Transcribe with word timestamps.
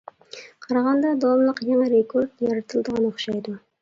قارىغاندا 0.65 1.11
داۋاملىق 1.25 1.61
يېڭى 1.67 1.91
رېكورت 1.93 2.45
يارىتىلىدىغان 2.49 3.07
ئوخشايدۇ. 3.11 3.55